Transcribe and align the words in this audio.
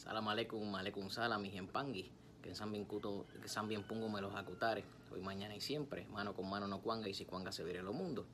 Salam 0.00 0.28
aleikum, 0.28 0.74
aleikum 0.74 1.10
salam, 1.10 1.42
mis 1.42 1.54
empangui. 1.54 2.10
Que 2.40 2.54
bien 2.70 2.86
cuto, 2.86 3.26
que 3.42 3.66
bien 3.66 3.82
pungo 3.82 4.08
me 4.08 4.22
los 4.22 4.34
acutare. 4.34 4.82
Hoy, 5.12 5.20
mañana 5.20 5.54
y 5.54 5.60
siempre. 5.60 6.06
Mano 6.06 6.32
con 6.32 6.48
mano 6.48 6.66
no 6.66 6.80
cuanga 6.80 7.06
y 7.06 7.12
si 7.12 7.26
cuanga 7.26 7.52
se 7.52 7.64
vire 7.64 7.82
lo 7.82 7.92
mundo. 7.92 8.24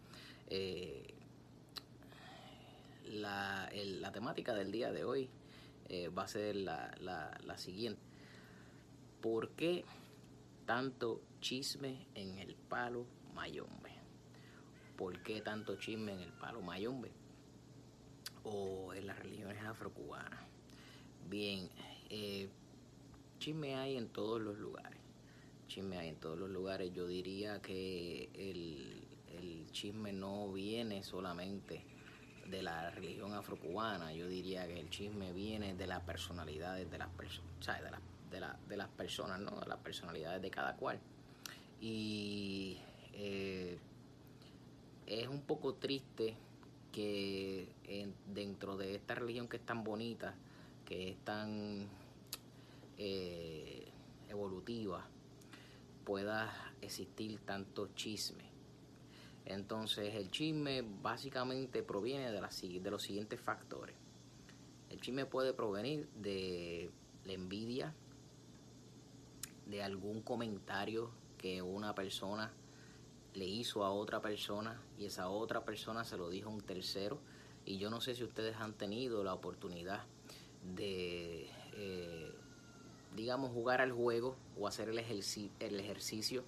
Eh, 0.46 1.12
la, 3.06 3.68
la, 3.72 4.12
temática 4.12 4.54
del 4.54 4.70
día 4.70 4.92
de 4.92 5.02
hoy 5.02 5.28
eh, 5.88 6.06
va 6.06 6.22
a 6.22 6.28
ser 6.28 6.54
la, 6.54 6.94
la, 7.00 7.36
la 7.44 7.58
siguiente. 7.58 8.00
¿Por 9.20 9.50
qué 9.56 9.84
tanto 10.66 11.20
chisme 11.40 12.06
en 12.14 12.38
el 12.38 12.54
palo 12.54 13.06
mayombe? 13.34 13.90
¿Por 14.96 15.20
qué 15.24 15.40
tanto 15.40 15.74
chisme 15.74 16.12
en 16.12 16.20
el 16.20 16.32
palo 16.32 16.62
mayombe? 16.62 17.10
O 18.44 18.94
en 18.94 19.08
las 19.08 19.18
religiones 19.18 19.64
afrocubanas. 19.64 20.46
Bien, 21.28 21.68
eh, 22.08 22.48
chisme 23.40 23.74
hay 23.74 23.96
en 23.96 24.08
todos 24.08 24.40
los 24.40 24.56
lugares. 24.58 25.00
Chisme 25.66 25.98
hay 25.98 26.08
en 26.08 26.16
todos 26.16 26.38
los 26.38 26.48
lugares. 26.48 26.92
Yo 26.94 27.06
diría 27.08 27.60
que 27.60 28.30
el, 28.34 29.02
chisme 29.72 30.12
no 30.12 30.50
viene 30.52 31.02
solamente 31.02 31.82
de 32.48 32.62
la 32.62 32.90
religión 32.90 33.34
afrocubana. 33.34 34.12
Yo 34.12 34.26
diría 34.28 34.66
que 34.66 34.78
el 34.78 34.88
chisme 34.88 35.32
viene 35.32 35.74
de 35.74 35.86
las 35.86 36.00
personalidades 36.02 36.90
de 36.90 36.96
las 36.96 37.08
personas, 37.08 37.82
de, 38.30 38.40
de, 38.68 38.76
las 38.76 38.88
personas, 38.88 39.40
¿no? 39.40 39.60
De 39.60 39.66
las 39.66 39.78
personalidades 39.78 40.40
de 40.40 40.50
cada 40.50 40.76
cual. 40.76 40.98
Y 41.80 42.78
eh, 43.12 43.78
es 45.06 45.28
un 45.28 45.42
poco 45.42 45.74
triste 45.74 46.36
que 46.92 47.68
dentro 48.32 48.78
de 48.78 48.94
esta 48.94 49.14
religión 49.16 49.48
que 49.48 49.58
es 49.58 49.66
tan 49.66 49.84
bonita, 49.84 50.34
que 50.86 51.10
es 51.10 51.18
tan 51.24 51.88
eh, 52.96 53.86
evolutiva, 54.28 55.06
pueda 56.04 56.72
existir 56.80 57.40
tanto 57.40 57.88
chisme. 57.94 58.44
Entonces 59.44 60.14
el 60.14 60.30
chisme 60.30 60.82
básicamente 61.02 61.82
proviene 61.82 62.30
de, 62.30 62.40
de 62.80 62.90
los 62.90 63.02
siguientes 63.02 63.40
factores. 63.40 63.96
El 64.88 65.00
chisme 65.00 65.26
puede 65.26 65.52
provenir 65.52 66.08
de 66.14 66.90
la 67.24 67.32
envidia, 67.32 67.92
de 69.66 69.82
algún 69.82 70.22
comentario 70.22 71.10
que 71.36 71.60
una 71.60 71.94
persona 71.94 72.52
le 73.34 73.44
hizo 73.44 73.84
a 73.84 73.90
otra 73.90 74.22
persona 74.22 74.80
y 74.96 75.04
esa 75.04 75.28
otra 75.28 75.64
persona 75.64 76.04
se 76.04 76.16
lo 76.16 76.30
dijo 76.30 76.48
a 76.48 76.52
un 76.52 76.62
tercero. 76.62 77.18
Y 77.64 77.78
yo 77.78 77.90
no 77.90 78.00
sé 78.00 78.14
si 78.14 78.22
ustedes 78.22 78.56
han 78.56 78.74
tenido 78.74 79.24
la 79.24 79.34
oportunidad 79.34 80.04
de, 80.74 81.48
eh, 81.74 82.34
digamos, 83.14 83.52
jugar 83.52 83.80
al 83.80 83.92
juego 83.92 84.36
o 84.58 84.66
hacer 84.66 84.88
el, 84.88 84.98
el 84.98 85.80
ejercicio 85.80 86.44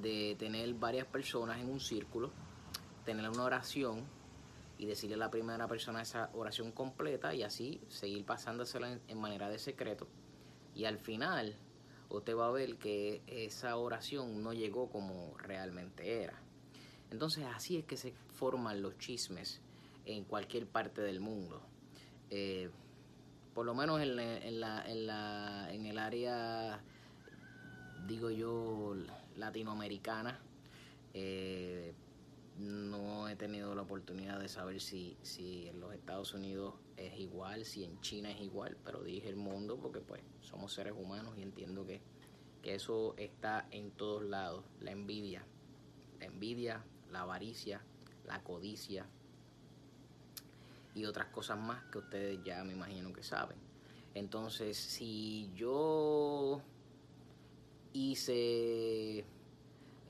de 0.00 0.36
tener 0.38 0.72
varias 0.74 1.06
personas 1.06 1.60
en 1.60 1.68
un 1.68 1.80
círculo, 1.80 2.30
tener 3.04 3.28
una 3.28 3.44
oración 3.44 4.06
y 4.78 4.86
decirle 4.86 5.14
a 5.14 5.18
la 5.18 5.30
primera 5.30 5.68
persona 5.68 6.02
esa 6.02 6.30
oración 6.34 6.72
completa 6.72 7.34
y 7.34 7.42
así 7.42 7.80
seguir 7.88 8.24
pasándosela 8.24 8.98
en, 9.06 9.20
manera 9.20 9.48
de 9.48 9.58
secreto. 9.58 10.08
Y 10.74 10.86
al 10.86 10.98
final 10.98 11.56
usted 12.08 12.36
va 12.36 12.48
a 12.48 12.50
ver 12.50 12.76
que 12.78 13.22
esa 13.26 13.76
oración 13.76 14.42
no 14.42 14.52
llegó 14.52 14.90
como 14.90 15.36
realmente 15.38 16.22
era. 16.22 16.42
Entonces 17.10 17.44
así 17.44 17.76
es 17.76 17.84
que 17.84 17.96
se 17.96 18.12
forman 18.32 18.82
los 18.82 18.98
chismes 18.98 19.60
en 20.04 20.24
cualquier 20.24 20.66
parte 20.66 21.02
del 21.02 21.20
mundo. 21.20 21.62
Eh, 22.30 22.70
por 23.54 23.66
lo 23.66 23.74
menos 23.74 24.00
en, 24.00 24.16
la, 24.16 24.38
en, 24.86 25.06
la, 25.06 25.68
en 25.72 25.86
el 25.86 25.98
área, 25.98 26.80
digo 28.06 28.30
yo, 28.30 28.94
latinoamericana, 29.36 30.38
eh, 31.14 31.94
no 32.58 33.28
he 33.28 33.36
tenido 33.36 33.74
la 33.74 33.82
oportunidad 33.82 34.38
de 34.38 34.48
saber 34.48 34.80
si, 34.80 35.16
si 35.22 35.68
en 35.68 35.80
los 35.80 35.92
Estados 35.94 36.34
Unidos 36.34 36.74
es 36.96 37.18
igual, 37.18 37.64
si 37.64 37.84
en 37.84 38.00
China 38.00 38.30
es 38.30 38.40
igual, 38.40 38.76
pero 38.84 39.02
dije 39.02 39.28
el 39.28 39.36
mundo 39.36 39.78
porque 39.80 40.00
pues 40.00 40.22
somos 40.40 40.72
seres 40.72 40.94
humanos 40.96 41.34
y 41.38 41.42
entiendo 41.42 41.86
que, 41.86 42.00
que 42.62 42.74
eso 42.74 43.14
está 43.16 43.66
en 43.70 43.90
todos 43.90 44.22
lados, 44.22 44.64
la 44.80 44.92
envidia, 44.92 45.44
la 46.20 46.26
envidia, 46.26 46.84
la 47.10 47.22
avaricia, 47.22 47.82
la 48.24 48.42
codicia, 48.42 49.06
y 50.94 51.04
otras 51.04 51.28
cosas 51.28 51.58
más 51.58 51.84
que 51.84 51.98
ustedes 51.98 52.40
ya 52.44 52.62
me 52.64 52.72
imagino 52.72 53.12
que 53.12 53.22
saben. 53.22 53.56
Entonces, 54.14 54.76
si 54.76 55.50
yo 55.54 56.60
hice 57.92 59.24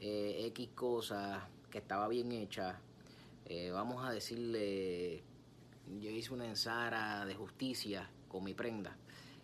eh, 0.01 0.47
X 0.47 0.71
cosas 0.75 1.43
que 1.71 1.79
estaba 1.79 2.09
bien 2.09 2.33
hecha, 2.33 2.81
eh, 3.45 3.71
vamos 3.71 4.05
a 4.05 4.11
decirle, 4.11 5.23
yo 6.01 6.11
hice 6.11 6.33
una 6.33 6.47
ensara 6.47 7.25
de 7.25 7.35
justicia 7.35 8.09
con 8.29 8.45
mi 8.45 8.55
prenda 8.55 8.97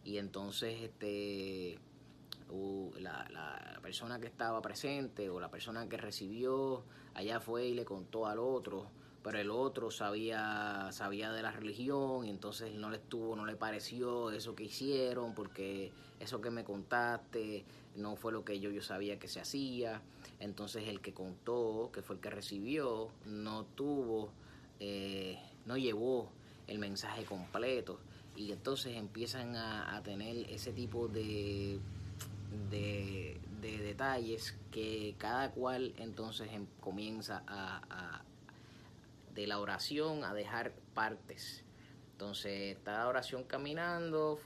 y 0.04 0.18
entonces 0.18 0.82
este 0.82 1.78
la, 3.00 3.28
la, 3.30 3.78
persona 3.82 4.18
que 4.18 4.26
estaba 4.26 4.60
presente 4.62 5.28
o 5.28 5.38
la 5.40 5.50
persona 5.50 5.88
que 5.88 5.96
recibió 5.96 6.84
allá 7.14 7.40
fue 7.40 7.66
y 7.66 7.74
le 7.74 7.84
contó 7.84 8.26
al 8.26 8.38
otro 8.38 8.90
pero 9.28 9.40
el 9.40 9.50
otro 9.50 9.90
sabía, 9.90 10.88
sabía 10.90 11.30
de 11.30 11.42
la 11.42 11.52
religión 11.52 12.24
y 12.24 12.30
entonces 12.30 12.74
no 12.74 12.88
le 12.88 12.96
estuvo, 12.96 13.36
no 13.36 13.44
le 13.44 13.56
pareció 13.56 14.30
eso 14.30 14.54
que 14.54 14.64
hicieron 14.64 15.34
porque 15.34 15.92
eso 16.18 16.40
que 16.40 16.50
me 16.50 16.64
contaste 16.64 17.66
no 17.94 18.16
fue 18.16 18.32
lo 18.32 18.42
que 18.42 18.58
yo, 18.58 18.70
yo 18.70 18.80
sabía 18.80 19.18
que 19.18 19.28
se 19.28 19.38
hacía. 19.38 20.00
Entonces 20.40 20.88
el 20.88 21.02
que 21.02 21.12
contó, 21.12 21.90
que 21.92 22.00
fue 22.00 22.16
el 22.16 22.22
que 22.22 22.30
recibió, 22.30 23.10
no 23.26 23.66
tuvo, 23.66 24.30
eh, 24.80 25.38
no 25.66 25.76
llevó 25.76 26.30
el 26.66 26.78
mensaje 26.78 27.26
completo 27.26 28.00
y 28.34 28.50
entonces 28.52 28.96
empiezan 28.96 29.56
a, 29.56 30.00
tener 30.04 30.50
ese 30.50 30.72
tipo 30.72 31.06
de, 31.06 31.78
de, 32.70 33.38
detalles 33.60 34.56
que 34.70 35.16
cada 35.18 35.50
cual 35.50 35.92
entonces 35.98 36.48
em, 36.50 36.64
comienza 36.80 37.42
a 37.46 38.22
de 39.38 39.46
la 39.46 39.60
oración 39.60 40.24
a 40.24 40.34
dejar 40.34 40.72
partes. 40.94 41.64
Entonces 42.10 42.76
está 42.76 42.98
la 42.98 43.06
oración 43.06 43.44
caminando, 43.44 44.36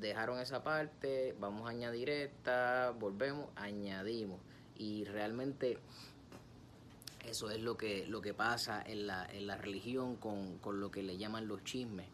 dejaron 0.00 0.40
esa 0.40 0.64
parte, 0.64 1.36
vamos 1.38 1.66
a 1.66 1.70
añadir 1.70 2.08
esta, 2.08 2.94
volvemos, 2.98 3.50
añadimos. 3.56 4.40
Y 4.74 5.04
realmente 5.04 5.78
eso 7.26 7.50
es 7.50 7.60
lo 7.60 7.76
que, 7.76 8.06
lo 8.06 8.22
que 8.22 8.32
pasa 8.32 8.82
en 8.86 9.06
la, 9.06 9.26
en 9.26 9.46
la 9.46 9.58
religión 9.58 10.16
con, 10.16 10.58
lo 10.80 10.90
que 10.90 11.02
le 11.02 11.18
llaman 11.18 11.46
los 11.46 11.62
chismes. 11.62 12.06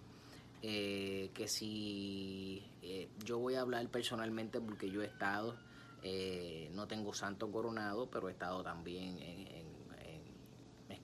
Eh, 0.61 1.31
que 1.35 1.47
si 1.47 2.65
eh, 2.83 3.09
yo 3.25 3.39
voy 3.39 3.55
a 3.55 3.61
hablar 3.61 3.87
personalmente 3.91 4.61
porque 4.61 4.91
yo 4.91 5.03
he 5.03 5.07
estado, 5.07 5.57
eh, 6.03 6.69
no 6.73 6.89
tengo 6.89 7.15
santo 7.15 7.49
coronado, 7.53 8.11
pero 8.11 8.29
he 8.29 8.33
estado 8.33 8.65
también 8.65 9.21
en 9.23 9.84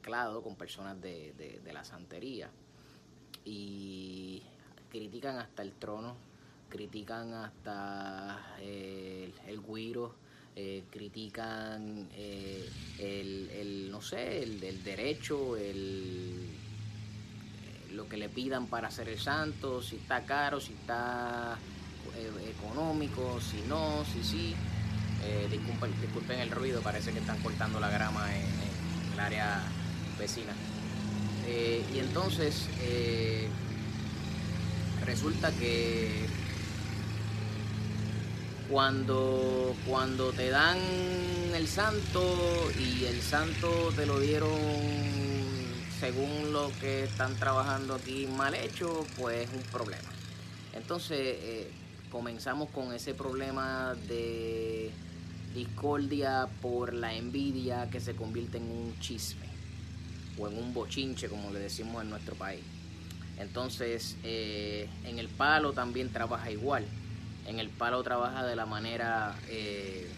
mezclado 0.00 0.42
con 0.42 0.56
personas 0.56 1.00
de, 1.00 1.60
la 1.72 1.84
santería. 1.84 2.50
Y 3.44 4.42
critican 4.90 5.36
hasta 5.38 5.62
el 5.62 5.72
trono, 5.72 6.16
critican 6.70 7.34
hasta 7.34 8.56
eh, 8.60 9.32
el, 9.46 9.60
guiro, 9.60 10.14
eh, 10.56 10.84
critican 10.90 12.08
eh, 12.14 12.68
el, 12.98 13.90
no 13.90 14.00
sé, 14.00 14.42
el, 14.42 14.82
derecho, 14.82 15.56
el, 15.56 16.48
lo 17.92 18.08
que 18.08 18.16
le 18.16 18.30
pidan 18.30 18.66
para 18.68 18.90
ser 18.90 19.08
el 19.10 19.18
santo, 19.18 19.82
si 19.82 19.96
está 19.96 20.24
caro, 20.24 20.60
si 20.60 20.72
está 20.72 21.58
económico, 22.48 23.40
si 23.40 23.60
no, 23.68 24.04
si 24.04 24.22
sí. 24.22 24.54
disculpen, 25.50 26.40
el 26.40 26.50
ruido, 26.50 26.80
parece 26.80 27.12
que 27.12 27.18
están 27.18 27.40
cortando 27.42 27.78
la 27.80 27.90
grama 27.90 28.34
en 28.34 29.12
el 29.12 29.20
área 29.20 29.62
vecina. 30.20 30.52
Eh, 31.46 31.84
y 31.92 31.98
entonces 31.98 32.68
eh, 32.82 33.48
resulta 35.04 35.50
que 35.50 36.26
cuando, 38.70 39.74
cuando 39.84 40.32
te 40.32 40.48
dan 40.50 40.78
el 41.52 41.66
santo 41.66 42.70
y 42.78 43.04
el 43.06 43.20
santo 43.20 43.92
te 43.96 44.06
lo 44.06 44.20
dieron 44.20 44.50
según 45.98 46.52
lo 46.52 46.70
que 46.80 47.04
están 47.04 47.34
trabajando 47.36 47.94
aquí 47.94 48.26
mal 48.26 48.54
hecho, 48.54 49.04
pues 49.18 49.48
es 49.48 49.54
un 49.54 49.62
problema. 49.72 50.08
Entonces 50.72 51.18
eh, 51.18 51.70
comenzamos 52.12 52.70
con 52.70 52.92
ese 52.92 53.12
problema 53.12 53.96
de 54.06 54.92
discordia 55.52 56.48
por 56.62 56.94
la 56.94 57.12
envidia 57.12 57.90
que 57.90 58.00
se 58.00 58.14
convierte 58.14 58.58
en 58.58 58.70
un 58.70 58.98
chisme 59.00 59.49
o 60.40 60.48
en 60.48 60.56
un 60.56 60.72
bochinche, 60.72 61.28
como 61.28 61.50
le 61.50 61.58
decimos 61.58 62.02
en 62.02 62.10
nuestro 62.10 62.34
país. 62.34 62.62
Entonces, 63.38 64.16
eh, 64.22 64.88
en 65.04 65.18
el 65.18 65.28
palo 65.28 65.72
también 65.72 66.10
trabaja 66.12 66.50
igual. 66.50 66.86
En 67.46 67.58
el 67.58 67.68
palo 67.68 68.02
trabaja 68.02 68.44
de 68.44 68.56
la 68.56 68.66
manera... 68.66 69.36
Eh, 69.48 70.08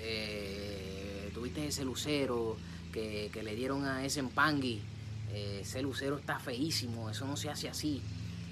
eh, 0.00 1.30
Tuviste 1.34 1.66
ese 1.66 1.84
lucero 1.84 2.56
que, 2.92 3.30
le 3.44 3.54
dieron 3.54 3.84
a 3.84 4.04
ese 4.04 4.18
empangui. 4.18 4.80
ese 5.32 5.82
lucero 5.82 6.18
está 6.18 6.40
feísimo, 6.40 7.10
eso 7.10 7.26
no 7.26 7.36
se 7.36 7.48
hace 7.48 7.68
así. 7.68 8.02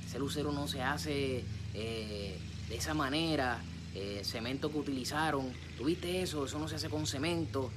Ese 0.07 0.21
lucero 0.21 0.53
no 0.53 0.69
se 0.69 0.83
hace 0.83 1.43
de 1.73 2.39
esa 2.71 2.95
manera. 2.95 3.61
cemento 4.23 4.71
que 4.71 4.79
utilizaron, 4.79 5.53
tuviste 5.77 6.23
eso, 6.23 6.45
eso 6.45 6.61
no 6.61 6.69
se 6.69 6.77
hace 6.77 6.89
con 6.89 7.09
cemento. 7.09 7.73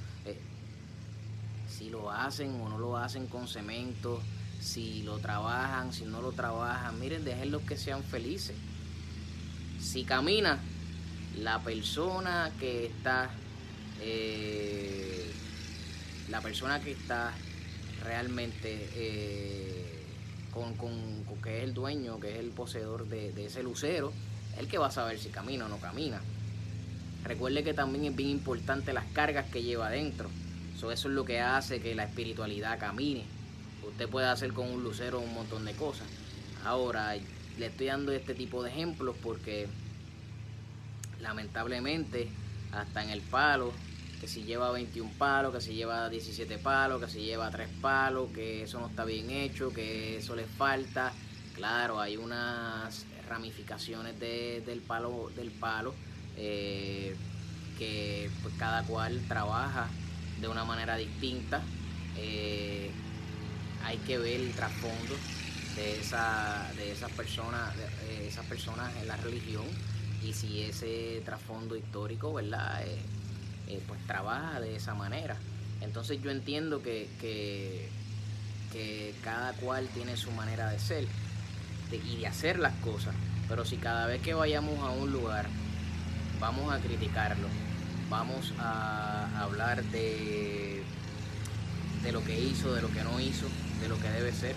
Si 1.80 1.88
lo 1.88 2.10
hacen 2.10 2.60
o 2.60 2.68
no 2.68 2.76
lo 2.76 2.98
hacen 2.98 3.26
con 3.26 3.48
cemento, 3.48 4.20
si 4.60 5.02
lo 5.02 5.18
trabajan, 5.18 5.94
si 5.94 6.04
no 6.04 6.20
lo 6.20 6.32
trabajan. 6.32 7.00
Miren, 7.00 7.24
déjenlos 7.24 7.62
que 7.62 7.78
sean 7.78 8.04
felices. 8.04 8.54
Si 9.80 10.04
camina, 10.04 10.58
la 11.38 11.60
persona 11.60 12.52
que 12.60 12.84
está, 12.84 13.30
eh, 14.02 15.32
la 16.28 16.42
persona 16.42 16.80
que 16.80 16.92
está 16.92 17.32
realmente 18.04 18.90
eh, 18.94 20.04
con, 20.52 20.74
con, 20.74 21.24
que 21.42 21.58
es 21.60 21.64
el 21.64 21.72
dueño, 21.72 22.20
que 22.20 22.32
es 22.32 22.40
el 22.40 22.50
poseedor 22.50 23.08
de, 23.08 23.46
ese 23.46 23.62
lucero, 23.62 24.12
el 24.58 24.68
que 24.68 24.76
va 24.76 24.88
a 24.88 24.90
saber 24.90 25.18
si 25.18 25.30
camina 25.30 25.64
o 25.64 25.70
no 25.70 25.78
camina. 25.78 26.20
Recuerde 27.24 27.64
que 27.64 27.72
también 27.72 28.04
es 28.04 28.14
bien 28.14 28.28
importante 28.28 28.92
las 28.92 29.06
cargas 29.14 29.46
que 29.50 29.62
lleva 29.62 29.86
adentro. 29.86 30.28
Eso 30.88 31.08
es 31.08 31.14
lo 31.14 31.24
que 31.24 31.40
hace 31.40 31.80
que 31.80 31.94
la 31.94 32.04
espiritualidad 32.04 32.78
camine 32.78 33.24
Usted 33.86 34.08
puede 34.08 34.26
hacer 34.26 34.52
con 34.52 34.70
un 34.70 34.82
lucero 34.82 35.20
un 35.20 35.32
montón 35.32 35.64
de 35.64 35.72
cosas. 35.74 36.06
Ahora, 36.64 37.14
le 37.58 37.66
estoy 37.66 37.86
dando 37.86 38.12
este 38.12 38.34
tipo 38.34 38.62
de 38.62 38.70
ejemplos 38.70 39.16
porque 39.22 39.68
lamentablemente 41.20 42.28
hasta 42.72 43.02
en 43.02 43.10
el 43.10 43.20
palo, 43.20 43.72
que 44.20 44.28
si 44.28 44.44
lleva 44.44 44.70
21 44.70 45.10
palos, 45.18 45.54
que 45.54 45.60
si 45.60 45.74
lleva 45.74 46.08
17 46.08 46.58
palos, 46.58 47.02
que 47.02 47.10
si 47.10 47.20
lleva 47.24 47.50
3 47.50 47.68
palos, 47.80 48.30
que 48.32 48.62
eso 48.64 48.78
no 48.80 48.88
está 48.88 49.04
bien 49.04 49.30
hecho, 49.30 49.72
que 49.72 50.18
eso 50.18 50.36
le 50.36 50.44
falta. 50.44 51.12
Claro, 51.54 52.00
hay 52.00 52.16
unas 52.16 53.06
ramificaciones 53.28 54.18
del 54.20 54.80
palo, 54.80 55.30
del 55.34 55.50
palo 55.50 55.94
eh, 56.36 57.16
que 57.78 58.30
pues, 58.42 58.54
cada 58.58 58.82
cual 58.84 59.20
trabaja 59.26 59.88
de 60.40 60.48
una 60.48 60.64
manera 60.64 60.96
distinta. 60.96 61.62
Eh, 62.16 62.90
hay 63.84 63.96
que 63.98 64.18
ver 64.18 64.40
el 64.40 64.52
trasfondo 64.52 65.16
de, 65.76 66.00
esa, 66.00 66.70
de 66.76 66.92
esas 66.92 67.10
personas, 67.12 67.74
de 67.76 68.28
esas 68.28 68.44
personas 68.46 68.94
en 69.00 69.08
la 69.08 69.16
religión 69.16 69.64
y 70.22 70.32
si 70.32 70.62
ese 70.62 71.22
trasfondo 71.24 71.76
histórico, 71.76 72.34
¿verdad? 72.34 72.82
Eh, 72.86 72.98
eh, 73.68 73.80
pues 73.86 74.04
trabaja 74.06 74.60
de 74.60 74.76
esa 74.76 74.94
manera. 74.94 75.36
Entonces 75.80 76.20
yo 76.22 76.30
entiendo 76.30 76.82
que, 76.82 77.08
que, 77.20 77.88
cada 79.24 79.52
cual 79.54 79.88
tiene 79.88 80.16
su 80.16 80.30
manera 80.30 80.70
de 80.70 80.78
ser 80.78 81.04
y 81.92 82.16
de 82.16 82.26
hacer 82.26 82.58
las 82.58 82.74
cosas. 82.76 83.14
Pero 83.48 83.64
si 83.64 83.76
cada 83.76 84.06
vez 84.06 84.22
que 84.22 84.34
vayamos 84.34 84.78
a 84.80 84.90
un 84.90 85.10
lugar 85.10 85.46
vamos 86.38 86.72
a 86.72 86.78
criticarlo, 86.78 87.48
vamos 88.10 88.52
a 88.58 89.40
hablar 89.40 89.82
de, 89.84 90.82
de 92.02 92.12
lo 92.12 92.22
que 92.24 92.38
hizo, 92.38 92.74
de 92.74 92.82
lo 92.82 92.90
que 92.90 93.02
no 93.04 93.20
hizo, 93.20 93.46
de 93.80 93.88
lo 93.88 93.98
que 93.98 94.10
debe 94.10 94.32
ser, 94.32 94.56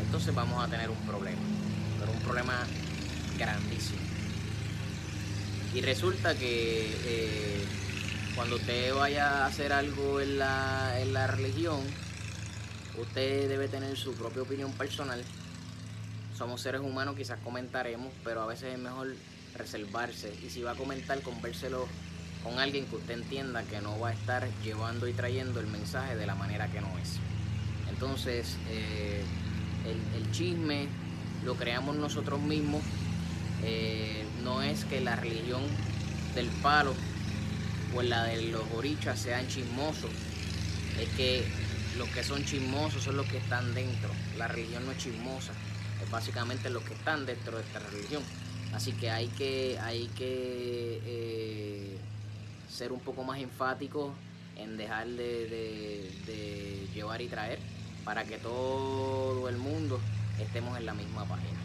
entonces 0.00 0.34
vamos 0.34 0.64
a 0.64 0.68
tener 0.68 0.88
un 0.88 1.06
problema, 1.06 1.42
pero 1.98 2.12
un 2.12 2.20
problema 2.20 2.54
grandísimo. 3.36 4.00
Y 5.74 5.80
resulta 5.80 6.36
que 6.36 6.88
eh, 7.04 7.64
cuando 8.36 8.56
usted 8.56 8.94
vaya 8.94 9.42
a 9.42 9.46
hacer 9.46 9.72
algo 9.72 10.20
en 10.20 10.38
la, 10.38 11.00
en 11.00 11.12
la 11.12 11.26
religión, 11.26 11.80
usted 12.96 13.48
debe 13.48 13.66
tener 13.66 13.96
su 13.96 14.14
propia 14.14 14.42
opinión 14.42 14.72
personal. 14.72 15.22
Somos 16.38 16.60
seres 16.60 16.80
humanos, 16.80 17.16
quizás 17.16 17.40
comentaremos, 17.42 18.12
pero 18.22 18.42
a 18.42 18.46
veces 18.46 18.74
es 18.74 18.78
mejor 18.78 19.14
reservarse. 19.56 20.32
Y 20.44 20.50
si 20.50 20.62
va 20.62 20.72
a 20.72 20.76
comentar, 20.76 21.20
convérselo 21.22 21.88
con 22.44 22.60
alguien 22.60 22.84
que 22.84 22.96
usted 22.96 23.14
entienda 23.14 23.62
que 23.64 23.80
no 23.80 23.98
va 23.98 24.10
a 24.10 24.12
estar 24.12 24.46
llevando 24.62 25.08
y 25.08 25.14
trayendo 25.14 25.60
el 25.60 25.66
mensaje 25.66 26.14
de 26.14 26.26
la 26.26 26.34
manera 26.34 26.68
que 26.68 26.82
no 26.82 26.98
es. 26.98 27.18
Entonces, 27.88 28.56
eh, 28.68 29.24
el, 29.86 30.30
chisme 30.30 30.88
lo 31.44 31.54
creamos 31.54 31.96
nosotros 31.96 32.40
mismos. 32.40 32.82
Eh, 33.62 34.24
no 34.42 34.62
es 34.62 34.84
que 34.84 35.00
la 35.00 35.16
religión 35.16 35.62
del 36.34 36.48
palo 36.62 36.94
o 37.94 38.02
la 38.02 38.24
de 38.24 38.42
los 38.50 38.62
orichas 38.76 39.18
sean 39.18 39.48
chismosos. 39.48 40.10
Es 41.00 41.08
que 41.16 41.44
los 41.96 42.08
que 42.08 42.22
son 42.22 42.44
chismosos 42.44 43.02
son 43.02 43.16
los 43.16 43.26
que 43.26 43.38
están 43.38 43.74
dentro. 43.74 44.10
La 44.36 44.48
religión 44.48 44.84
no 44.84 44.92
es 44.92 44.98
chismosa. 44.98 45.52
Es 46.02 46.10
básicamente 46.10 46.68
los 46.68 46.82
que 46.82 46.94
están 46.94 47.24
dentro 47.24 47.56
de 47.56 47.62
esta 47.62 47.78
religión. 47.78 48.22
Así 48.74 48.92
que 48.92 49.10
hay 49.10 49.28
que, 49.28 49.78
hay 49.80 50.08
que 50.08 51.00
eh, 51.06 51.98
ser 52.74 52.92
un 52.92 53.00
poco 53.00 53.22
más 53.22 53.38
enfáticos 53.38 54.12
en 54.56 54.76
dejar 54.76 55.06
de 55.06 56.10
llevar 56.92 57.22
y 57.22 57.28
traer 57.28 57.58
para 58.04 58.24
que 58.24 58.38
todo 58.38 59.48
el 59.48 59.56
mundo 59.56 60.00
estemos 60.40 60.76
en 60.78 60.86
la 60.86 60.94
misma 60.94 61.24
página. 61.24 61.63